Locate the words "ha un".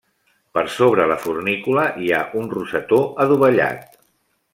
2.15-2.47